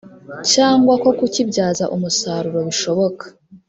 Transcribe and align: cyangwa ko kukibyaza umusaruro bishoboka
cyangwa 0.51 0.93
ko 1.03 1.09
kukibyaza 1.17 1.83
umusaruro 1.95 2.59
bishoboka 2.67 3.23